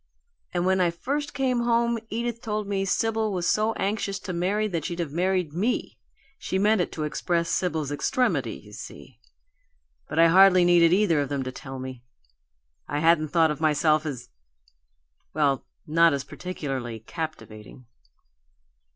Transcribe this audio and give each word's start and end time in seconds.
"And 0.51 0.65
when 0.65 0.81
I 0.81 0.89
first 0.89 1.31
came 1.35 1.59
home 1.59 1.99
Edith 2.09 2.41
told 2.41 2.65
me 2.65 2.85
Sibyl 2.85 3.31
was 3.31 3.47
so 3.47 3.73
anxious 3.73 4.17
to 4.21 4.33
marry 4.33 4.67
that 4.67 4.83
she'd 4.85 4.97
have 4.97 5.11
married 5.11 5.53
ME. 5.53 5.95
She 6.39 6.57
meant 6.57 6.81
it 6.81 6.91
to 6.93 7.03
express 7.03 7.51
Sibyl's 7.51 7.91
extremity, 7.91 8.55
you 8.55 8.73
see. 8.73 9.19
But 10.09 10.17
I 10.17 10.29
hardly 10.29 10.65
needed 10.65 10.91
either 10.91 11.21
of 11.21 11.29
them 11.29 11.43
to 11.43 11.51
tell 11.51 11.77
me. 11.77 12.01
I 12.87 12.97
hadn't 12.97 13.27
thought 13.27 13.51
of 13.51 13.61
myself 13.61 14.07
as 14.07 14.29
well, 15.35 15.67
not 15.85 16.13
as 16.13 16.23
particularly 16.23 17.01
captivating!" 17.01 17.85